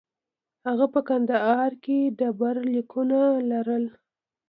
هغه 0.67 0.85
په 0.93 0.99
کندهار 1.09 1.71
کې 1.83 1.97
ډبرلیکونه 2.19 3.19
لرل 3.51 3.85